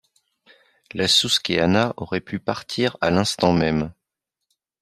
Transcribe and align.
La 0.95 1.07
Susquehanna 1.07 1.93
aurait 1.95 2.21
pu 2.21 2.39
partir 2.39 2.97
à 3.01 3.11
l’instant 3.11 3.53
même. 3.53 3.93